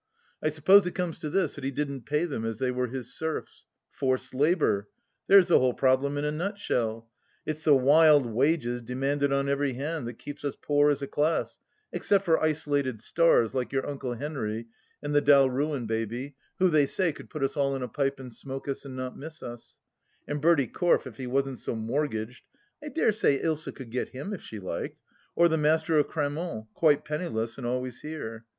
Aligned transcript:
I 0.41 0.49
suppose 0.49 0.87
it 0.87 0.95
comes 0.95 1.19
to 1.19 1.29
this, 1.29 1.53
that 1.53 1.63
he 1.63 1.69
didn't 1.69 2.07
pay 2.07 2.25
them, 2.25 2.43
as 2.43 2.57
they 2.57 2.71
were 2.71 2.87
his 2.87 3.13
serfs. 3.13 3.67
Forced 3.91 4.33
labour! 4.33 4.87
there's 5.27 5.47
the 5.49 5.59
whole 5.59 5.75
problem 5.75 6.17
in 6.17 6.25
a 6.25 6.31
nutshell. 6.31 7.07
It's 7.45 7.65
the 7.65 7.75
wild 7.75 8.25
wages 8.25 8.81
demanded 8.81 9.31
on 9.31 9.47
every 9.47 9.73
haud 9.75 10.05
that 10.05 10.17
keeps 10.17 10.43
us 10.43 10.57
poor 10.59 10.89
as 10.89 11.03
a 11.03 11.07
class, 11.07 11.59
except 11.93 12.25
for 12.25 12.41
isolated 12.41 12.99
stars 12.99 13.53
like 13.53 13.71
your 13.71 13.87
Uncle 13.87 14.15
Henry 14.15 14.65
and 15.03 15.13
the 15.13 15.21
Dalruan 15.21 15.85
baby, 15.85 16.35
who, 16.57 16.67
they 16.69 16.87
say, 16.87 17.11
could 17.13 17.29
put 17.29 17.43
us 17.43 17.55
all 17.55 17.75
in 17.75 17.83
a 17.83 17.87
pipe 17.87 18.19
and 18.19 18.33
smoke 18.33 18.67
us 18.67 18.83
and 18.85 18.95
not 18.95 19.15
miss 19.15 19.43
us; 19.43 19.77
and 20.27 20.41
Bertie 20.41 20.65
Corfe, 20.65 21.05
if 21.05 21.17
he 21.17 21.27
wasn't 21.27 21.59
so 21.59 21.75
mortgaged— 21.75 22.43
I 22.83 22.87
dare 22.89 23.11
say 23.11 23.39
Ilsa 23.39 23.71
could 23.75 23.91
get 23.91 24.09
him 24.09 24.33
if 24.33 24.41
she 24.41 24.57
liked— 24.57 24.99
or 25.35 25.47
the 25.47 25.57
Master 25.59 25.99
of 25.99 26.07
Cramont, 26.07 26.65
quite 26.73 27.05
penniless 27.05 27.59
and 27.59 27.67
always 27.67 28.01
here. 28.01 28.45